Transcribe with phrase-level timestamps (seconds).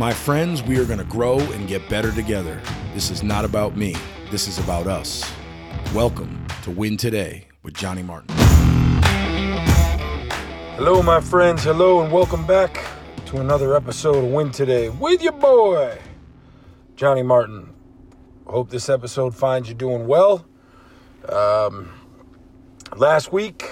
[0.00, 2.58] My friends, we are going to grow and get better together.
[2.94, 3.94] This is not about me,
[4.30, 5.30] this is about us.
[5.94, 8.34] Welcome to Win Today with Johnny Martin.
[10.78, 11.64] Hello, my friends.
[11.64, 12.82] Hello, and welcome back
[13.26, 15.98] to another episode of Win Today with your boy,
[16.96, 17.74] Johnny Martin.
[18.46, 20.46] Hope this episode finds you doing well.
[21.28, 21.90] Um,
[22.96, 23.68] last week,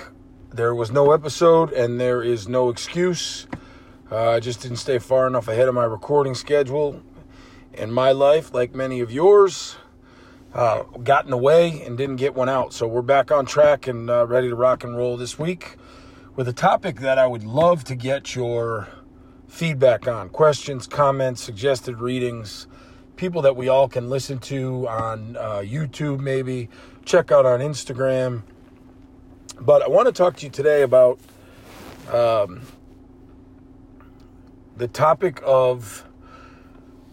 [0.53, 3.47] there was no episode, and there is no excuse.
[4.11, 7.03] Uh, I just didn't stay far enough ahead of my recording schedule.
[7.75, 9.77] And my life, like many of yours,
[10.55, 12.73] uh, got in the way and didn't get one out.
[12.73, 15.77] So we're back on track and uh, ready to rock and roll this week
[16.37, 18.89] with a topic that I would love to get your
[19.47, 22.67] feedback on questions, comments, suggested readings,
[23.17, 26.71] people that we all can listen to on uh, YouTube, maybe
[27.05, 28.43] check out on Instagram.
[29.61, 31.19] But I want to talk to you today about
[32.11, 32.63] um,
[34.79, 36.07] the topic of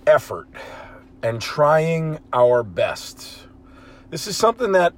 [0.05, 0.47] effort
[1.23, 3.47] and trying our best.
[4.11, 4.93] This is something that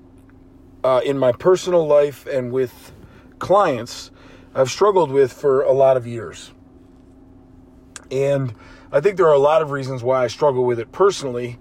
[0.83, 2.91] uh, in my personal life and with
[3.39, 4.11] clients
[4.53, 6.51] I've struggled with for a lot of years.
[8.11, 8.53] And
[8.91, 11.59] I think there are a lot of reasons why I struggle with it personally.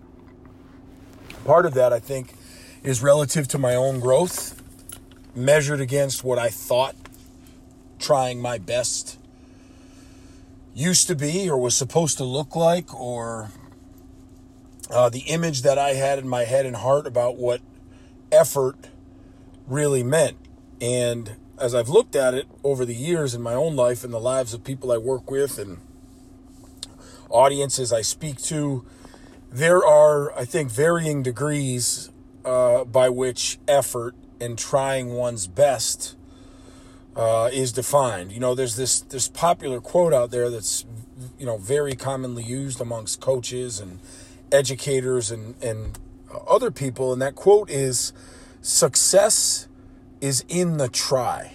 [1.45, 2.33] Part of that, I think,
[2.83, 4.61] is relative to my own growth,
[5.35, 6.97] measured against what I thought
[7.99, 9.19] trying my best
[10.77, 13.49] used to be or was supposed to look like, or
[14.91, 17.63] uh, the image that I had in my head and heart about what
[18.31, 18.91] effort
[19.67, 20.37] really meant.
[20.79, 24.21] And as I've looked at it over the years in my own life and the
[24.21, 25.79] lives of people I work with and
[27.31, 28.85] audiences I speak to,
[29.51, 32.11] there are, I think, varying degrees
[32.45, 36.17] uh, by which effort and trying one's best
[37.17, 38.31] uh, is defined.
[38.33, 40.85] You know, there's this this popular quote out there that's
[41.39, 43.99] you know very commonly used amongst coaches and
[44.53, 45.99] educators and and
[46.47, 48.13] other people, and that quote is,
[48.61, 49.67] "Success
[50.21, 51.55] is in the try.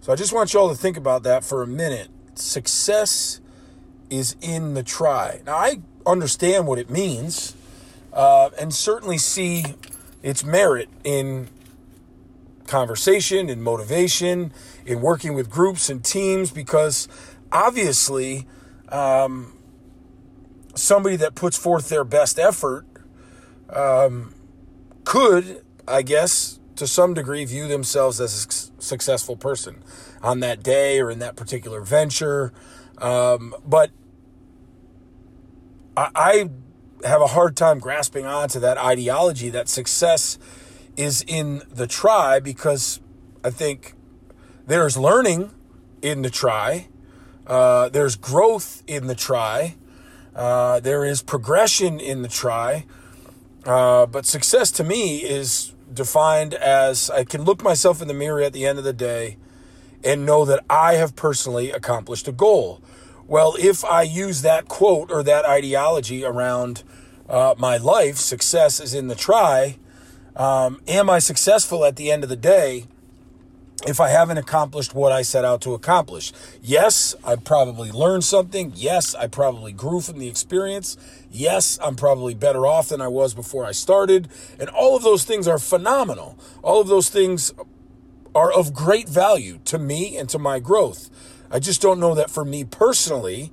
[0.00, 2.08] So I just want you all to think about that for a minute.
[2.34, 3.40] Success
[4.10, 5.40] is in the try.
[5.46, 7.54] Now, I understand what it means
[8.12, 9.64] uh, and certainly see
[10.22, 11.48] its merit in
[12.66, 14.52] conversation, and motivation,
[14.86, 17.08] in working with groups and teams because
[17.52, 18.46] obviously
[18.88, 19.56] um,
[20.74, 22.86] somebody that puts forth their best effort
[23.70, 24.34] um,
[25.04, 29.82] could, I guess, to some degree view themselves as a successful person
[30.22, 32.52] on that day or in that particular venture.
[32.98, 33.90] Um, but
[35.96, 36.50] I, I
[37.06, 40.38] have a hard time grasping onto that ideology that success
[40.96, 43.00] is in the try because
[43.42, 43.94] I think
[44.66, 45.50] there's learning
[46.02, 46.88] in the try,
[47.46, 49.76] uh, there's growth in the try,
[50.34, 52.86] uh, there is progression in the try.
[53.64, 58.42] Uh, but success to me is defined as I can look myself in the mirror
[58.42, 59.36] at the end of the day
[60.02, 62.82] and know that I have personally accomplished a goal.
[63.26, 66.82] Well, if I use that quote or that ideology around
[67.26, 69.78] uh, my life, success is in the try.
[70.36, 72.86] Um, am I successful at the end of the day?
[73.86, 76.32] if I haven't accomplished what I set out to accomplish.
[76.62, 78.72] Yes, I probably learned something.
[78.74, 80.96] Yes, I probably grew from the experience.
[81.30, 84.28] Yes, I'm probably better off than I was before I started.
[84.58, 86.38] And all of those things are phenomenal.
[86.62, 87.52] All of those things
[88.34, 91.10] are of great value to me and to my growth.
[91.50, 93.52] I just don't know that for me personally,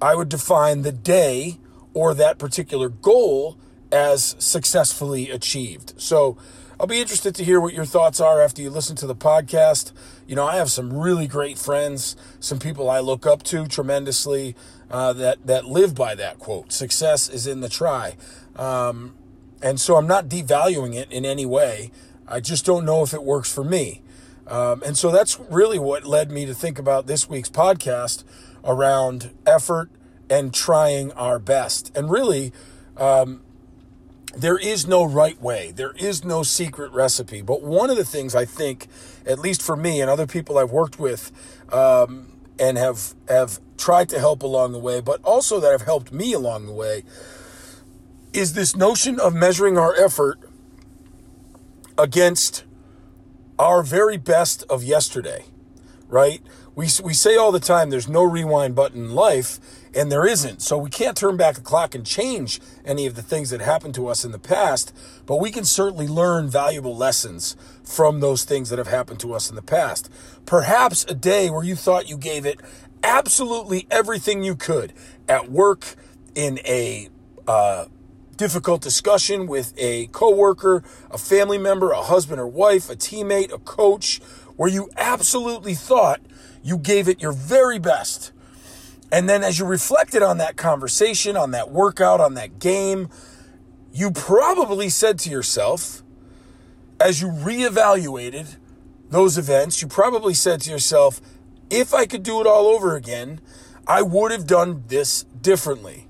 [0.00, 1.58] I would define the day
[1.92, 3.58] or that particular goal
[3.92, 5.94] as successfully achieved.
[5.96, 6.36] So,
[6.78, 9.92] I'll be interested to hear what your thoughts are after you listen to the podcast.
[10.26, 14.54] You know, I have some really great friends, some people I look up to tremendously
[14.90, 16.72] uh, that that live by that quote.
[16.72, 18.16] Success is in the try,
[18.56, 19.14] um,
[19.62, 21.92] and so I'm not devaluing it in any way.
[22.28, 24.02] I just don't know if it works for me,
[24.46, 28.22] um, and so that's really what led me to think about this week's podcast
[28.64, 29.88] around effort
[30.28, 32.52] and trying our best, and really.
[32.98, 33.42] Um,
[34.36, 35.72] there is no right way.
[35.74, 37.42] There is no secret recipe.
[37.42, 38.86] But one of the things I think,
[39.24, 41.32] at least for me and other people I've worked with,
[41.72, 46.12] um, and have have tried to help along the way, but also that have helped
[46.12, 47.02] me along the way,
[48.32, 50.38] is this notion of measuring our effort
[51.98, 52.64] against
[53.58, 55.44] our very best of yesterday,
[56.08, 56.42] right?
[56.74, 59.58] We, we say all the time there's no rewind button in life,
[59.96, 60.62] and there isn't.
[60.62, 63.94] So we can't turn back the clock and change any of the things that happened
[63.94, 64.94] to us in the past,
[65.24, 69.48] but we can certainly learn valuable lessons from those things that have happened to us
[69.48, 70.10] in the past.
[70.44, 72.60] Perhaps a day where you thought you gave it
[73.02, 74.92] absolutely everything you could
[75.28, 75.96] at work,
[76.36, 77.08] in a
[77.48, 77.86] uh,
[78.36, 83.58] difficult discussion with a coworker, a family member, a husband or wife, a teammate, a
[83.58, 84.20] coach,
[84.56, 86.20] where you absolutely thought
[86.62, 88.32] you gave it your very best.
[89.12, 93.08] And then as you reflected on that conversation, on that workout, on that game,
[93.92, 96.02] you probably said to yourself,
[97.00, 98.56] as you reevaluated
[99.10, 101.20] those events, you probably said to yourself,
[101.70, 103.40] if I could do it all over again,
[103.86, 106.08] I would have done this differently.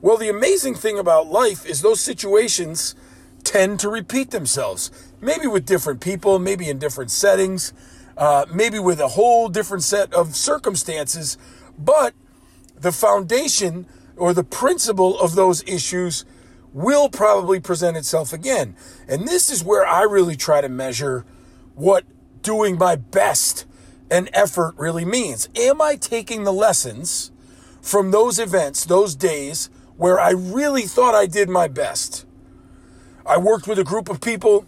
[0.00, 2.94] Well, the amazing thing about life is those situations
[3.42, 4.90] tend to repeat themselves.
[5.20, 7.72] Maybe with different people, maybe in different settings,
[8.16, 11.38] uh, maybe with a whole different set of circumstances,
[11.78, 12.14] but
[12.76, 13.86] the foundation
[14.16, 16.24] or the principle of those issues
[16.72, 18.76] will probably present itself again.
[19.08, 21.24] And this is where I really try to measure
[21.74, 22.04] what
[22.42, 23.64] doing my best
[24.10, 25.48] and effort really means.
[25.56, 27.30] Am I taking the lessons
[27.80, 32.26] from those events, those days where I really thought I did my best?
[33.24, 34.66] I worked with a group of people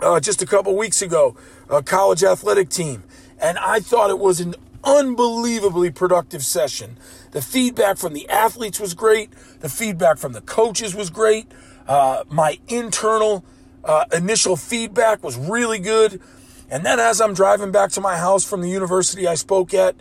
[0.00, 1.36] uh, just a couple weeks ago,
[1.68, 3.04] a college athletic team,
[3.38, 6.98] and I thought it was an unbelievably productive session.
[7.32, 9.32] The feedback from the athletes was great.
[9.60, 11.50] The feedback from the coaches was great.
[11.86, 13.44] Uh, my internal
[13.84, 16.20] uh, initial feedback was really good.
[16.70, 19.96] And then as I'm driving back to my house from the university I spoke at,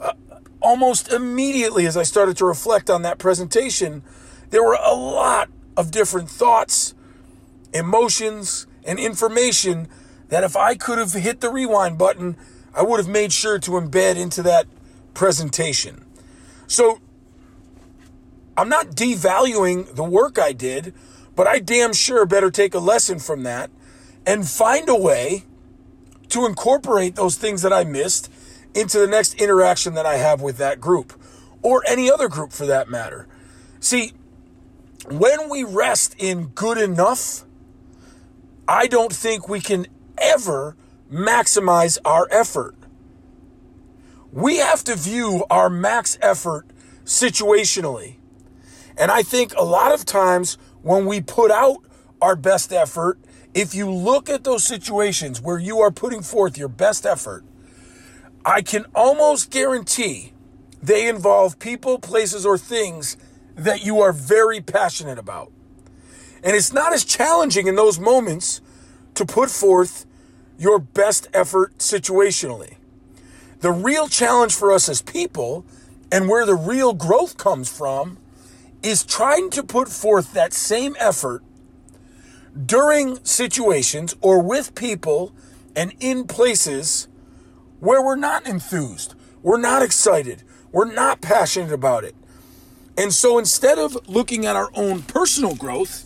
[0.00, 0.12] uh,
[0.60, 4.02] almost immediately as I started to reflect on that presentation,
[4.50, 6.94] there were a lot of different thoughts,
[7.72, 9.88] emotions, and information
[10.28, 12.36] that if I could have hit the rewind button,
[12.74, 14.66] I would have made sure to embed into that
[15.14, 16.04] presentation.
[16.66, 17.00] So
[18.56, 20.94] I'm not devaluing the work I did,
[21.34, 23.70] but I damn sure better take a lesson from that
[24.26, 25.44] and find a way
[26.28, 28.30] to incorporate those things that I missed
[28.74, 31.12] into the next interaction that I have with that group
[31.62, 33.26] or any other group for that matter.
[33.80, 34.12] See,
[35.10, 37.44] when we rest in good enough,
[38.66, 39.86] I don't think we can
[40.18, 40.76] ever
[41.10, 42.74] maximize our effort.
[44.32, 46.66] We have to view our max effort
[47.04, 48.16] situationally.
[48.96, 51.78] And I think a lot of times when we put out
[52.20, 53.18] our best effort,
[53.54, 57.44] if you look at those situations where you are putting forth your best effort,
[58.44, 60.32] I can almost guarantee
[60.82, 63.16] they involve people, places, or things
[63.56, 65.50] that you are very passionate about.
[66.42, 68.60] And it's not as challenging in those moments
[69.14, 70.06] to put forth
[70.58, 72.74] your best effort situationally.
[73.60, 75.64] The real challenge for us as people
[76.10, 78.18] and where the real growth comes from
[78.82, 81.42] is trying to put forth that same effort
[82.66, 85.32] during situations or with people
[85.76, 87.08] and in places
[87.80, 92.14] where we're not enthused, we're not excited, we're not passionate about it.
[92.96, 96.04] And so instead of looking at our own personal growth,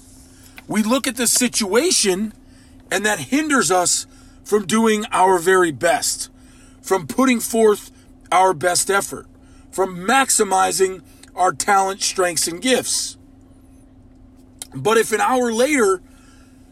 [0.69, 2.35] we look at the situation
[2.91, 4.07] and that hinders us
[4.45, 6.31] from doing our very best,
[6.81, 7.91] from putting forth
[8.31, 9.27] our best effort,
[9.71, 11.03] from maximizing
[11.35, 13.17] our talent, strengths, and gifts.
[14.75, 16.03] But if an hour later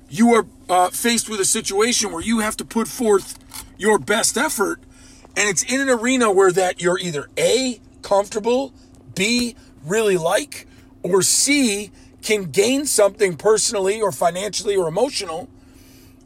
[0.08, 3.38] you are uh, faced with a situation where you have to put forth
[3.78, 4.80] your best effort,
[5.36, 8.72] and it's in an arena where that you're either A, comfortable,
[9.14, 10.66] B, really like,
[11.02, 11.90] or C,
[12.22, 15.48] can gain something personally or financially or emotional,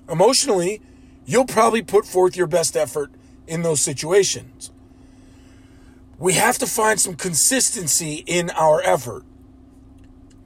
[0.08, 0.80] emotionally,
[1.26, 3.10] you'll probably put forth your best effort
[3.46, 4.70] in those situations.
[6.18, 9.24] We have to find some consistency in our effort.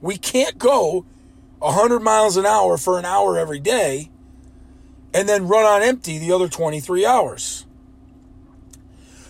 [0.01, 1.05] We can't go
[1.59, 4.09] 100 miles an hour for an hour every day
[5.13, 7.65] and then run on empty the other 23 hours.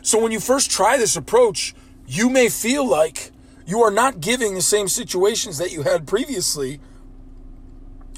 [0.01, 1.75] So when you first try this approach,
[2.07, 3.31] you may feel like
[3.65, 6.79] you are not giving the same situations that you had previously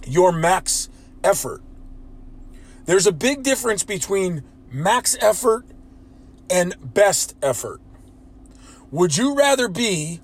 [0.05, 0.89] your max
[1.23, 1.61] effort.
[2.91, 5.65] There's a big difference between max effort
[6.49, 7.79] and best effort.
[8.91, 10.19] Would you rather be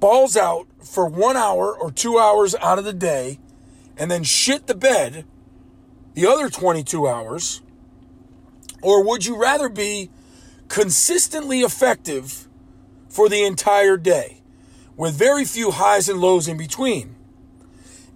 [0.00, 3.38] balls out for one hour or two hours out of the day
[3.96, 5.24] and then shit the bed
[6.14, 7.62] the other 22 hours?
[8.82, 10.10] Or would you rather be
[10.66, 12.48] consistently effective
[13.08, 14.42] for the entire day
[14.96, 17.14] with very few highs and lows in between?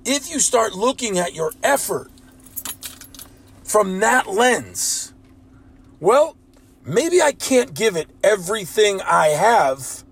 [0.04, 2.10] If you start looking at your effort
[3.74, 5.12] from that lens,
[5.98, 6.36] well,
[6.84, 10.04] maybe I can't give it everything I have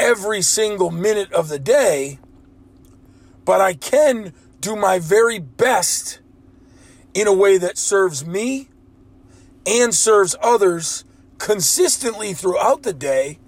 [0.00, 2.18] every single minute of the day,
[3.44, 6.18] but I can do my very best
[7.14, 8.66] in a way that serves me
[9.64, 11.04] and serves others
[11.38, 13.38] consistently throughout the day,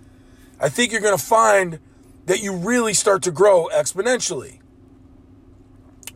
[0.61, 1.81] I think you're going to find
[2.27, 4.61] that you really start to grow exponentially.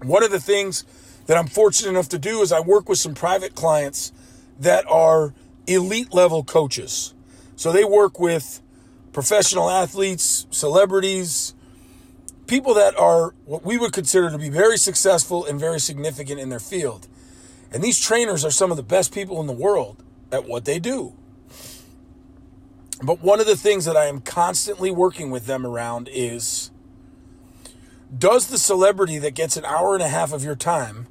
[0.05, 0.85] One of the things
[1.27, 4.13] that I'm fortunate enough to do is I work with some private clients
[4.59, 5.35] that are
[5.67, 7.15] elite level coaches.
[7.57, 8.61] So they work with
[9.13, 11.55] professional athletes, celebrities,
[12.47, 16.49] people that are what we would consider to be very successful and very significant in
[16.49, 17.09] their field.
[17.71, 20.79] And these trainers are some of the best people in the world at what they
[20.79, 21.15] do.
[23.03, 26.71] But one of the things that I am constantly working with them around is
[28.17, 31.07] does the celebrity that gets an hour and a half of your time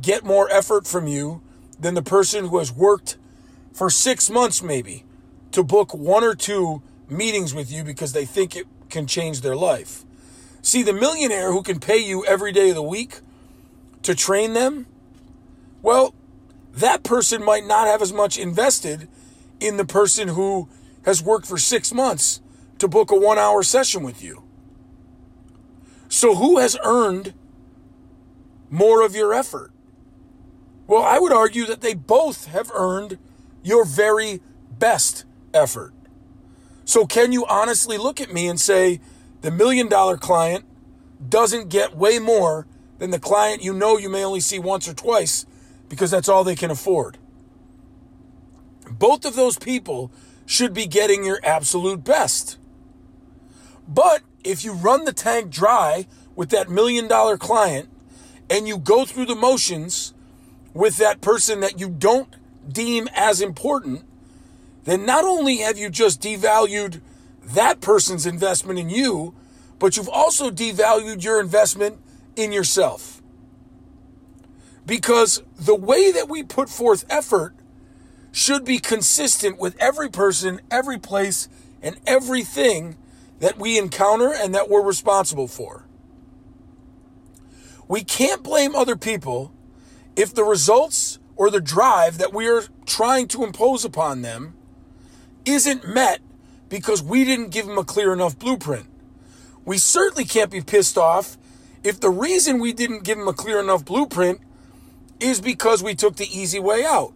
[0.00, 1.42] get more effort from you
[1.78, 3.16] than the person who has worked
[3.72, 5.04] for six months, maybe,
[5.52, 9.56] to book one or two meetings with you because they think it can change their
[9.56, 10.04] life?
[10.62, 13.20] See, the millionaire who can pay you every day of the week
[14.02, 14.86] to train them,
[15.82, 16.14] well,
[16.72, 19.08] that person might not have as much invested
[19.58, 20.68] in the person who
[21.04, 22.40] has worked for six months
[22.78, 24.42] to book a one hour session with you.
[26.08, 27.34] So, who has earned
[28.68, 29.72] more of your effort?
[30.90, 33.16] Well, I would argue that they both have earned
[33.62, 34.40] your very
[34.76, 35.94] best effort.
[36.84, 38.98] So, can you honestly look at me and say
[39.40, 40.64] the million dollar client
[41.28, 42.66] doesn't get way more
[42.98, 45.46] than the client you know you may only see once or twice
[45.88, 47.18] because that's all they can afford?
[48.90, 50.10] Both of those people
[50.44, 52.58] should be getting your absolute best.
[53.86, 57.88] But if you run the tank dry with that million dollar client
[58.50, 60.14] and you go through the motions
[60.72, 62.34] with that person that you don't
[62.68, 64.04] deem as important,
[64.84, 67.00] then not only have you just devalued
[67.42, 69.34] that person's investment in you,
[69.78, 71.98] but you've also devalued your investment
[72.36, 73.22] in yourself.
[74.86, 77.54] Because the way that we put forth effort
[78.32, 81.48] should be consistent with every person, every place,
[81.82, 82.96] and everything
[83.40, 85.86] that we encounter and that we're responsible for.
[87.88, 89.52] We can't blame other people
[90.20, 94.54] if the results or the drive that we are trying to impose upon them
[95.46, 96.20] isn't met
[96.68, 98.86] because we didn't give them a clear enough blueprint.
[99.64, 101.38] We certainly can't be pissed off
[101.82, 104.42] if the reason we didn't give them a clear enough blueprint
[105.20, 107.14] is because we took the easy way out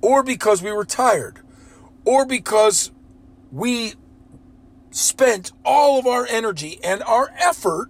[0.00, 1.40] or because we were tired,
[2.04, 2.92] or because
[3.50, 3.94] we
[4.92, 7.88] spent all of our energy and our effort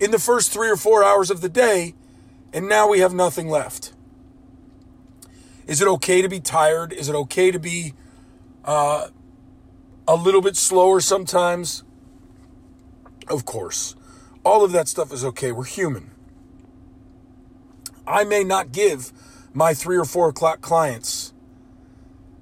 [0.00, 1.94] in the first three or four hours of the day,
[2.52, 3.92] and now we have nothing left.
[5.66, 6.92] Is it okay to be tired?
[6.92, 7.94] Is it okay to be
[8.64, 9.08] uh,
[10.06, 11.84] a little bit slower sometimes?
[13.28, 13.94] Of course.
[14.44, 15.52] All of that stuff is okay.
[15.52, 16.10] We're human.
[18.06, 19.12] I may not give
[19.54, 21.32] my three or four o'clock clients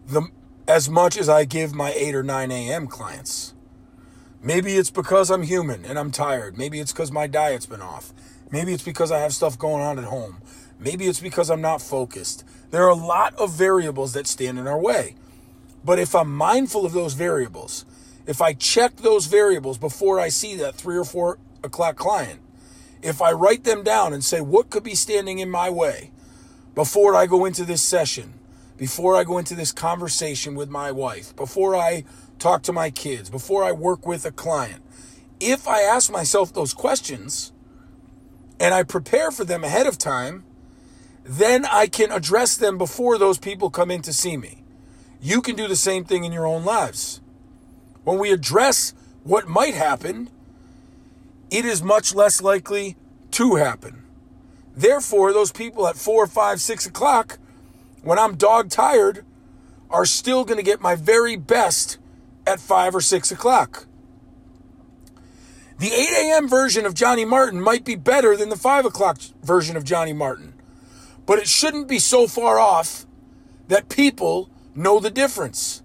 [0.06, 0.28] the
[0.66, 2.86] as much as I give my 8 or 9 a.m.
[2.86, 3.54] clients.
[4.40, 6.56] Maybe it's because I'm human and I'm tired.
[6.56, 8.12] Maybe it's because my diet's been off.
[8.50, 10.38] Maybe it's because I have stuff going on at home.
[10.78, 12.44] Maybe it's because I'm not focused.
[12.70, 15.14] There are a lot of variables that stand in our way.
[15.84, 17.84] But if I'm mindful of those variables,
[18.26, 22.40] if I check those variables before I see that three or four o'clock client,
[23.02, 26.10] if I write them down and say, what could be standing in my way?
[26.74, 28.34] before I go into this session,
[28.76, 32.04] before I go into this conversation with my wife, before I
[32.38, 34.82] talk to my kids, before I work with a client,
[35.40, 37.52] if I ask myself those questions
[38.60, 40.44] and I prepare for them ahead of time,
[41.24, 44.62] then I can address them before those people come in to see me.
[45.20, 47.20] You can do the same thing in your own lives.
[48.04, 50.30] When we address what might happen,
[51.50, 52.96] it is much less likely
[53.32, 54.02] to happen.
[54.76, 57.38] Therefore, those people at four, five, six o'clock,
[58.02, 59.24] when I'm dog tired,
[59.90, 61.98] are still going to get my very best
[62.46, 63.86] at five or six o'clock.
[65.80, 66.46] The 8 a.m.
[66.46, 70.52] version of Johnny Martin might be better than the 5 o'clock version of Johnny Martin,
[71.24, 73.06] but it shouldn't be so far off
[73.68, 75.82] that people know the difference.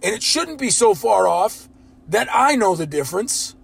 [0.00, 1.68] And it shouldn't be so far off
[2.06, 3.56] that I know the difference.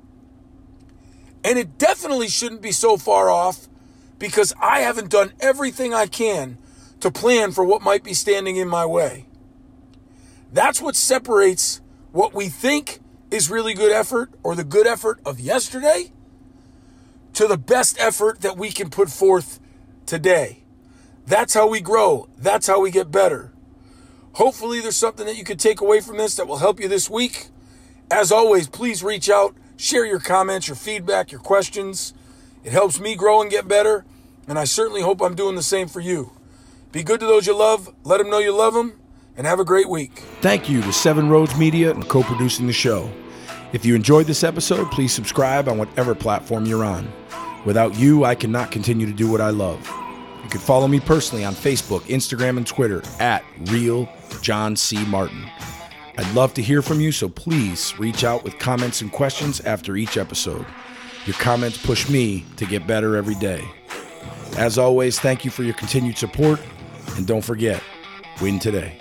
[1.45, 3.69] And it definitely shouldn't be so far off
[4.19, 6.59] because I haven't done everything I can
[6.99, 9.27] to plan for what might be standing in my way.
[10.53, 11.81] That's what separates
[12.11, 12.99] what we think
[13.31, 16.13] is really good effort or the good effort of yesterday
[17.35, 19.61] to the best effort that we can put forth
[20.07, 20.65] today.
[21.27, 22.29] That's how we grow.
[22.39, 23.53] That's how we get better.
[24.33, 27.11] Hopefully, there's something that you could take away from this that will help you this
[27.11, 27.49] week.
[28.11, 32.15] As always, please reach out, share your comments, your feedback, your questions.
[32.65, 34.05] It helps me grow and get better,
[34.47, 36.33] and I certainly hope I'm doing the same for you.
[36.93, 38.99] Be good to those you love, let them know you love them,
[39.39, 40.19] and have a great week.
[40.43, 43.11] Thank you to Seven Roads Media and co producing the show.
[43.73, 47.11] If you enjoyed this episode, please subscribe on whatever platform you're on.
[47.65, 49.87] Without you, I cannot continue to do what I love.
[50.43, 54.09] You can follow me personally on Facebook, Instagram, and Twitter at Real
[54.43, 55.05] John C.
[55.07, 55.45] Martin.
[56.17, 59.97] I'd love to hear from you, so please reach out with comments and questions after
[59.97, 60.67] each episode.
[61.27, 63.63] Your comments push me to get better every day.
[64.57, 66.61] As always, thank you for your continued support,
[67.17, 67.83] and don't forget,
[68.41, 68.99] win today.